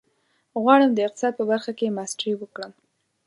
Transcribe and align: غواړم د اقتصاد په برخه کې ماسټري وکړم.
غواړم 0.61 0.91
د 0.93 0.99
اقتصاد 1.07 1.33
په 1.37 1.43
برخه 1.51 1.71
کې 1.77 1.95
ماسټري 1.97 2.33
وکړم. 2.37 2.71